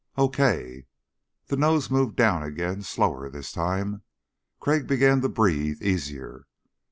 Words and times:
"Okay...." 0.17 0.87
The 1.45 1.57
nose 1.57 1.91
moved 1.91 2.15
down 2.15 2.41
again, 2.41 2.81
slower 2.81 3.29
this 3.29 3.51
time. 3.51 4.01
Crag 4.59 4.87
began 4.87 5.21
to 5.21 5.29
breathe 5.29 5.79
easier. 5.83 6.47